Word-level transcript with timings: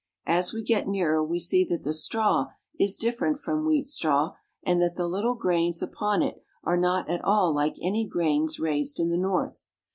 As 0.25 0.51
we 0.51 0.63
get 0.63 0.87
nearer 0.87 1.23
we 1.23 1.39
see 1.39 1.63
that 1.65 1.83
the 1.83 1.93
straw 1.93 2.47
is 2.79 2.97
different 2.97 3.37
from 3.37 3.67
wheat 3.67 3.87
straw, 3.87 4.31
and 4.63 4.81
that 4.81 4.95
the 4.95 5.05
little 5.07 5.35
grains 5.35 5.83
upon 5.83 6.23
it 6.23 6.43
are 6.63 6.75
not 6.75 7.07
at 7.07 7.23
all 7.23 7.53
like 7.53 7.75
any 7.79 8.07
grains 8.07 8.59
raised 8.59 8.99
in 8.99 9.11
the 9.11 9.15
North. 9.17 9.67